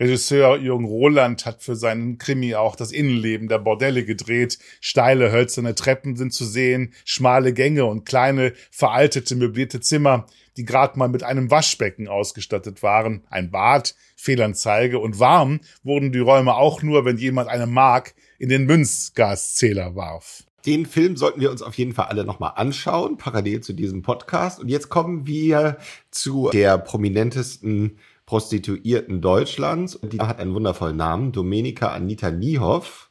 Regisseur 0.00 0.58
Jürgen 0.58 0.84
Roland 0.84 1.44
hat 1.44 1.62
für 1.62 1.74
seinen 1.74 2.18
Krimi 2.18 2.54
auch 2.54 2.76
das 2.76 2.92
Innenleben 2.92 3.48
der 3.48 3.58
Bordelle 3.58 4.04
gedreht. 4.04 4.58
Steile 4.80 5.32
hölzerne 5.32 5.74
Treppen 5.74 6.14
sind 6.14 6.32
zu 6.32 6.44
sehen, 6.44 6.94
schmale 7.04 7.52
Gänge 7.52 7.84
und 7.84 8.04
kleine 8.04 8.52
veraltete 8.70 9.34
möblierte 9.34 9.80
Zimmer, 9.80 10.26
die 10.56 10.64
gerade 10.64 10.98
mal 10.98 11.08
mit 11.08 11.24
einem 11.24 11.50
Waschbecken 11.50 12.06
ausgestattet 12.06 12.82
waren, 12.82 13.24
ein 13.28 13.50
Bad, 13.50 13.96
Fehlanzeige 14.16 15.00
und 15.00 15.18
warm 15.18 15.60
wurden 15.82 16.12
die 16.12 16.18
Räume 16.18 16.54
auch 16.54 16.82
nur, 16.82 17.04
wenn 17.04 17.16
jemand 17.16 17.48
eine 17.48 17.66
Mark 17.66 18.14
in 18.38 18.48
den 18.48 18.66
Münzgaszähler 18.66 19.96
warf. 19.96 20.44
Den 20.66 20.86
Film 20.86 21.16
sollten 21.16 21.40
wir 21.40 21.50
uns 21.50 21.62
auf 21.62 21.78
jeden 21.78 21.94
Fall 21.94 22.06
alle 22.06 22.24
nochmal 22.24 22.52
anschauen, 22.56 23.16
parallel 23.16 23.62
zu 23.62 23.72
diesem 23.72 24.02
Podcast. 24.02 24.60
Und 24.60 24.68
jetzt 24.68 24.88
kommen 24.88 25.26
wir 25.26 25.78
zu 26.10 26.50
der 26.52 26.78
prominentesten 26.78 27.98
Prostituierten 28.28 29.22
Deutschlands. 29.22 29.98
Die 30.02 30.20
hat 30.20 30.38
einen 30.38 30.52
wundervollen 30.52 30.98
Namen, 30.98 31.32
Domenica 31.32 31.92
Anita 31.92 32.30
Niehoff. 32.30 33.08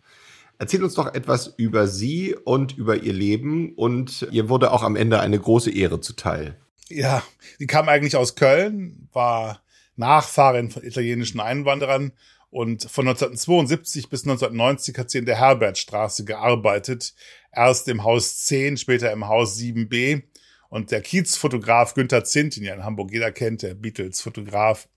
Erzähl 0.60 0.84
uns 0.84 0.94
doch 0.94 1.12
etwas 1.12 1.56
über 1.58 1.88
sie 1.88 2.36
und 2.36 2.78
über 2.78 2.98
ihr 2.98 3.14
Leben 3.14 3.74
und 3.74 4.28
ihr 4.30 4.48
wurde 4.48 4.72
auch 4.72 4.84
am 4.84 4.96
Ende 4.96 5.20
eine 5.20 5.40
große 5.40 5.72
Ehre 5.72 6.02
zuteil. 6.02 6.56
Ja, 6.90 7.24
sie 7.58 7.66
kam 7.66 7.90
eigentlich 7.90 8.16
aus 8.16 8.36
Köln, 8.36 9.10
war 9.12 9.64
Nachfahrin 9.96 10.70
von 10.70 10.84
italienischen 10.84 11.40
Einwanderern 11.40 12.12
und 12.52 12.84
von 12.84 13.08
1972 13.08 14.10
bis 14.10 14.22
1990 14.22 15.00
hat 15.00 15.10
sie 15.10 15.18
in 15.18 15.26
der 15.26 15.40
Herbertstraße 15.40 16.26
gearbeitet. 16.26 17.16
Erst 17.52 17.88
im 17.88 18.04
Haus 18.04 18.46
10, 18.46 18.78
später 18.78 19.12
im 19.12 19.28
Haus 19.28 19.58
7b 19.58 20.22
und 20.70 20.92
der 20.92 21.02
Kiezfotograf 21.02 21.94
Günther 21.94 22.24
Zint, 22.24 22.56
den 22.56 22.64
ja 22.64 22.74
in 22.74 22.84
Hamburg 22.84 23.12
jeder 23.12 23.32
kennt, 23.32 23.62
der 23.62 23.74
Beatles-Fotograf, 23.74 24.88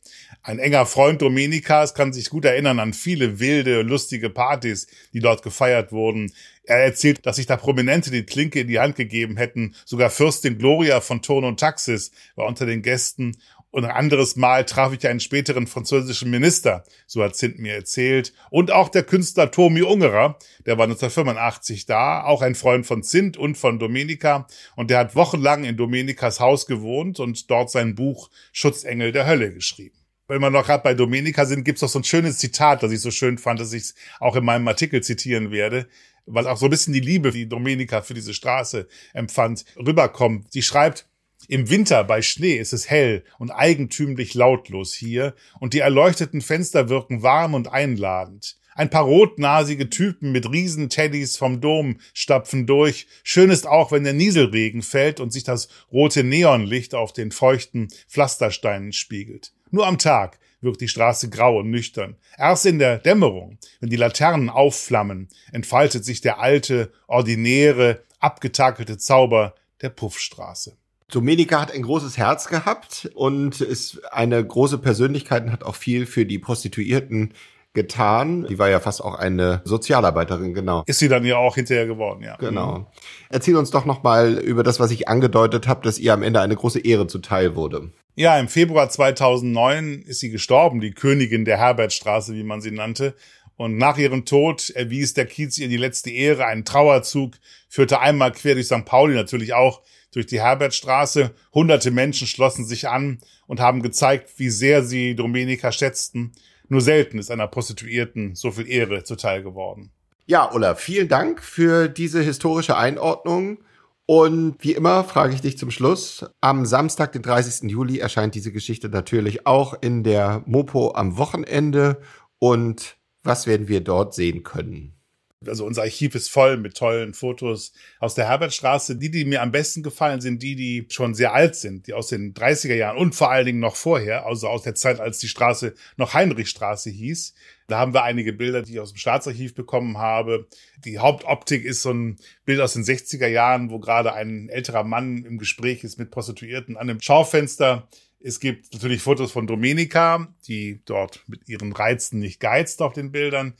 ein 0.43 0.59
enger 0.59 0.87
Freund 0.87 1.23
Domenikas, 1.23 1.95
kann 1.95 2.13
sich 2.13 2.31
gut 2.31 2.45
erinnern 2.45 2.81
an 2.81 2.93
viele 2.93 3.39
wilde, 3.41 3.83
lustige 3.83 4.31
Partys, 4.31 4.87
die 5.13 5.21
dort 5.21 5.43
gefeiert 5.43 5.93
wurden. 5.93 6.33
Er 6.65 6.79
erzählt, 6.79 7.25
dass 7.27 7.37
sich 7.37 7.47
da 7.47 7.57
Prominente 7.57 8.11
die 8.11 8.25
Klinke 8.25 8.61
in 8.61 8.69
die 8.69 8.81
Hand 8.81 8.97
gegeben 8.97 9.37
hätten. 9.37 9.75
Sogar 9.85 10.11
Fürstin 10.11 10.59
Gloria 10.59 11.01
von 11.01 11.23
Ton 11.23 11.45
und 11.45 11.61
Taxis 11.61 12.11
war 12.37 12.47
unter 12.47 12.67
den 12.67 12.83
Gästen 12.83 13.37
und 13.71 13.85
ein 13.85 13.91
anderes 13.91 14.37
Mal 14.37 14.65
traf 14.65 14.93
ich 14.93 15.07
einen 15.07 15.21
späteren 15.21 15.67
französischen 15.67 16.31
Minister, 16.31 16.85
so 17.07 17.23
hat 17.23 17.37
Zint 17.37 17.59
mir 17.59 17.75
erzählt. 17.75 18.33
Und 18.51 18.71
auch 18.71 18.89
der 18.89 19.05
Künstler 19.05 19.51
Tomi 19.51 19.83
Ungerer, 19.83 20.39
der 20.67 20.77
war 20.79 20.85
1985 20.85 21.87
da, 21.87 22.25
auch 22.25 22.43
ein 22.43 22.55
Freund 22.55 22.87
von 22.87 23.03
Zint 23.03 23.37
und 23.37 23.57
von 23.57 23.79
Domenica. 23.79 24.47
Und 24.77 24.91
der 24.91 24.99
hat 24.99 25.15
wochenlang 25.15 25.65
in 25.65 25.77
Domenikas 25.77 26.41
Haus 26.41 26.67
gewohnt 26.67 27.21
und 27.21 27.51
dort 27.51 27.71
sein 27.71 27.95
Buch 27.95 28.31
Schutzengel 28.53 29.13
der 29.13 29.27
Hölle 29.27 29.53
geschrieben. 29.53 29.97
Wenn 30.27 30.41
wir 30.41 30.51
noch 30.51 30.67
gerade 30.67 30.85
bei 30.85 30.95
Domenica 30.95 31.45
sind, 31.45 31.65
gibt's 31.65 31.81
doch 31.81 31.89
so 31.89 31.99
ein 31.99 32.05
schönes 32.05 32.39
Zitat, 32.39 32.83
das 32.83 32.93
ich 32.93 33.01
so 33.01 33.11
schön 33.11 33.37
fand, 33.37 33.59
dass 33.59 33.73
ich 33.73 33.83
es 33.83 33.95
auch 34.21 34.37
in 34.37 34.45
meinem 34.45 34.67
Artikel 34.69 35.03
zitieren 35.03 35.51
werde, 35.51 35.89
weil 36.27 36.47
auch 36.47 36.57
so 36.57 36.67
ein 36.67 36.71
bisschen 36.71 36.93
die 36.93 37.01
Liebe, 37.01 37.33
die 37.33 37.49
Domenica 37.49 38.03
für 38.03 38.15
diese 38.15 38.33
Straße 38.33 38.87
empfand, 39.13 39.65
rüberkommt. 39.77 40.53
Sie 40.53 40.63
schreibt, 40.63 41.10
im 41.51 41.69
Winter 41.69 42.05
bei 42.05 42.23
Schnee 42.23 42.55
ist 42.55 42.73
es 42.73 42.89
hell 42.89 43.25
und 43.41 43.51
eigentümlich 43.51 44.35
lautlos 44.35 44.95
hier, 44.95 45.35
und 45.59 45.75
die 45.75 45.81
erleuchteten 45.81 46.43
Fenster 46.43 46.89
wirken 46.89 47.25
warm 47.25 47.55
und 47.55 47.73
einladend. 47.73 48.57
Ein 48.77 48.89
paar 48.89 49.03
rotnasige 49.03 49.91
Typen 49.91 50.31
mit 50.31 50.49
Riesenteddys 50.49 51.37
vom 51.37 51.61
Dom 51.61 51.99
stapfen 52.15 52.69
durch. 52.69 53.09
Schön 53.25 53.51
ist 53.51 53.67
auch, 53.67 53.91
wenn 53.91 54.05
der 54.05 54.13
Nieselregen 54.13 54.83
fällt 54.83 55.19
und 55.19 55.33
sich 55.33 55.43
das 55.43 55.69
rote 55.91 56.23
Neonlicht 56.23 56.95
auf 56.95 57.13
den 57.13 57.33
feuchten 57.33 57.89
Pflastersteinen 58.09 58.93
spiegelt. 58.93 59.53
Nur 59.73 59.89
am 59.89 59.99
Tag 59.99 60.39
wirkt 60.61 60.81
die 60.81 60.89
Straße 60.89 61.31
grau 61.31 61.59
und 61.59 61.71
nüchtern. 61.71 62.17
Erst 62.39 62.65
in 62.65 62.79
der 62.79 62.99
Dämmerung, 62.99 63.59
wenn 63.81 63.91
die 63.91 63.97
Laternen 63.97 64.51
aufflammen, 64.51 65.29
entfaltet 65.51 66.05
sich 66.05 66.21
der 66.21 66.39
alte, 66.39 66.93
ordinäre, 67.09 68.05
abgetakelte 68.21 68.99
Zauber 68.99 69.57
der 69.83 69.89
Puffstraße. 69.89 70.77
Domenica 71.11 71.61
hat 71.61 71.73
ein 71.73 71.83
großes 71.83 72.17
Herz 72.17 72.49
gehabt 72.49 73.11
und 73.15 73.61
ist 73.61 74.03
eine 74.13 74.45
große 74.45 74.79
Persönlichkeit 74.79 75.45
und 75.45 75.53
hat 75.53 75.65
auch 75.65 75.77
viel 75.77 76.07
für 76.07 76.27
die 76.27 76.39
Prostituierten 76.39 77.35
getan. 77.73 78.47
Die 78.49 78.59
war 78.59 78.69
ja 78.69 78.81
fast 78.81 79.03
auch 79.03 79.15
eine 79.15 79.63
Sozialarbeiterin, 79.65 80.55
genau. 80.55 80.83
Ist 80.87 80.99
sie 80.99 81.09
dann 81.09 81.25
ja 81.25 81.37
auch 81.37 81.55
hinterher 81.55 81.87
geworden, 81.87 82.23
ja. 82.23 82.37
Genau. 82.37 82.79
Mhm. 82.79 82.87
Erzähl 83.29 83.57
uns 83.57 83.71
doch 83.71 83.85
noch 83.85 84.03
mal 84.03 84.35
über 84.39 84.63
das, 84.63 84.81
was 84.81 84.91
ich 84.91 85.09
angedeutet 85.09 85.69
habe, 85.69 85.83
dass 85.85 85.99
ihr 85.99 86.13
am 86.13 86.23
Ende 86.23 86.41
eine 86.41 86.57
große 86.57 86.81
Ehre 86.81 87.07
zuteil 87.07 87.55
wurde. 87.55 87.93
Ja, 88.17 88.39
im 88.39 88.49
Februar 88.49 88.91
2009 88.91 90.03
ist 90.03 90.21
sie 90.21 90.31
gestorben, 90.31 90.81
die 90.81 90.93
Königin 90.93 91.45
der 91.45 91.59
Herbertstraße, 91.59 92.35
wie 92.35 92.43
man 92.43 92.61
sie 92.61 92.73
nannte. 92.73 93.15
Und 93.57 93.77
nach 93.77 93.99
ihrem 93.99 94.25
Tod 94.25 94.71
erwies 94.71 95.15
der 95.15 95.27
Kiez 95.27 95.59
ihr 95.59 95.69
die 95.69 95.77
letzte 95.77 96.11
Ehre, 96.11 96.47
einen 96.47 96.65
Trauerzug, 96.65 97.35
führte 97.69 98.01
einmal 98.01 98.33
quer 98.33 98.55
durch 98.55 98.67
St. 98.67 98.85
Pauli, 98.85 99.15
natürlich 99.15 99.55
auch 99.55 99.83
durch 100.13 100.27
die 100.27 100.41
Herbertstraße. 100.41 101.33
Hunderte 101.55 101.91
Menschen 101.91 102.27
schlossen 102.27 102.65
sich 102.65 102.89
an 102.89 103.19
und 103.47 103.61
haben 103.61 103.83
gezeigt, 103.83 104.31
wie 104.37 104.51
sehr 104.51 104.83
sie 104.83 105.15
Domenica 105.15 105.73
schätzten. 105.73 106.33
Nur 106.69 106.81
selten 106.81 107.19
ist 107.19 107.31
einer 107.31 107.49
Prostituierten 107.49 108.35
so 108.35 108.51
viel 108.51 108.69
Ehre 108.69 109.03
zuteil 109.05 109.43
geworden. 109.43 109.91
Ja, 110.27 110.53
Ulla, 110.53 110.77
vielen 110.77 111.09
Dank 111.09 111.43
für 111.43 111.89
diese 111.89 112.23
historische 112.23 112.77
Einordnung. 112.77 113.59
Und 114.07 114.57
wie 114.61 114.73
immer 114.73 115.05
frage 115.05 115.35
ich 115.35 115.41
dich 115.41 115.59
zum 115.59 115.71
Schluss. 115.71 116.25
Am 116.41 116.67
Samstag, 116.67 117.13
den 117.13 117.23
30. 117.23 117.71
Juli, 117.71 117.99
erscheint 117.99 118.35
diese 118.35 118.53
Geschichte 118.53 118.89
natürlich 118.89 119.47
auch 119.47 119.75
in 119.81 120.05
der 120.05 120.43
Mopo 120.47 120.95
am 120.95 121.17
Wochenende. 121.17 122.01
Und 122.39 122.97
was 123.23 123.47
werden 123.47 123.69
wir 123.69 123.81
dort 123.81 124.15
sehen 124.15 124.43
können? 124.43 125.00
Also 125.47 125.65
unser 125.65 125.83
Archiv 125.83 126.15
ist 126.15 126.31
voll 126.31 126.59
mit 126.59 126.77
tollen 126.77 127.15
Fotos 127.15 127.73
aus 127.99 128.15
der 128.15 128.29
Herbertstraße. 128.29 128.97
Die, 128.97 129.11
die 129.11 129.25
mir 129.25 129.41
am 129.41 129.53
besten 129.53 129.83
gefallen, 129.83 130.21
sind 130.21 130.43
die, 130.43 130.55
die 130.55 130.87
schon 130.91 131.15
sehr 131.15 131.33
alt 131.33 131.57
sind, 131.57 131.87
die 131.87 131.95
aus 131.95 132.09
den 132.09 132.35
30er 132.35 132.75
Jahren 132.75 132.99
und 132.99 133.15
vor 133.15 133.31
allen 133.31 133.47
Dingen 133.47 133.59
noch 133.59 133.75
vorher, 133.75 134.27
also 134.27 134.49
aus 134.49 134.65
der 134.65 134.75
Zeit, 134.75 135.01
als 135.01 135.19
die 135.19 135.29
Straße 135.29 135.75
noch 135.97 136.13
Heinrichstraße 136.13 136.91
hieß. 136.91 137.33
Da 137.69 137.79
haben 137.79 137.95
wir 137.95 138.03
einige 138.03 138.35
Bilder, 138.35 138.61
die 138.61 138.75
ich 138.75 138.81
aus 138.81 138.93
dem 138.93 138.99
Staatsarchiv 138.99 139.55
bekommen 139.55 139.97
habe. 139.97 140.47
Die 140.85 140.99
Hauptoptik 140.99 141.65
ist 141.65 141.81
so 141.81 141.91
ein 141.91 142.19
Bild 142.45 142.61
aus 142.61 142.75
den 142.75 142.85
60er 142.85 143.29
Jahren, 143.29 143.71
wo 143.71 143.79
gerade 143.79 144.13
ein 144.13 144.51
älterer 144.51 144.85
Mann 144.85 145.25
im 145.25 145.39
Gespräch 145.39 145.85
ist 145.85 145.99
mit 145.99 146.11
Prostituierten 146.11 146.77
an 146.77 146.91
einem 146.91 147.01
Schaufenster. 147.01 147.89
Es 148.23 148.41
gibt 148.41 148.75
natürlich 148.75 149.01
Fotos 149.01 149.33
von 149.33 149.47
Domenica, 149.47 150.29
die 150.47 150.83
dort 150.85 151.25
mit 151.29 151.49
ihren 151.49 151.73
Reizen 151.73 152.19
nicht 152.19 152.41
geizt 152.41 152.83
auf 152.83 152.93
den 152.93 153.11
Bildern. 153.11 153.55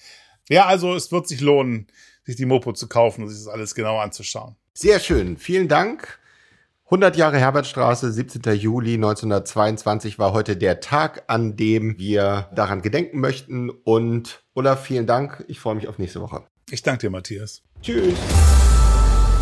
Ja, 0.51 0.67
also 0.67 0.95
es 0.95 1.13
wird 1.13 1.29
sich 1.29 1.41
lohnen, 1.41 1.87
sich 2.25 2.37
die 2.37 2.45
Mopo 2.45 2.73
zu 2.73 2.89
kaufen 2.89 3.23
und 3.23 3.29
sich 3.31 3.39
das 3.39 3.49
alles 3.49 3.75
genau 3.75 3.99
anzuschauen. 3.99 4.57
Sehr 4.75 4.99
schön. 4.99 5.37
Vielen 5.37 5.69
Dank. 5.69 6.19
100 6.87 7.17
Jahre 7.17 7.39
Herbertstraße, 7.39 8.11
17. 8.11 8.43
Juli 8.57 8.95
1922 8.95 10.19
war 10.19 10.33
heute 10.33 10.57
der 10.57 10.81
Tag, 10.81 11.23
an 11.29 11.57
dem 11.57 11.99
wir 11.99 12.51
daran 12.53 12.83
gedenken 12.83 13.21
möchten. 13.21 13.71
Und 13.71 14.43
Olaf, 14.55 14.85
vielen 14.85 15.07
Dank. 15.07 15.45
Ich 15.47 15.61
freue 15.61 15.77
mich 15.77 15.87
auf 15.87 15.99
nächste 15.99 16.21
Woche. 16.21 16.43
Ich 16.69 16.83
danke 16.83 17.03
dir, 17.03 17.11
Matthias. 17.11 17.63
Tschüss. 17.81 18.19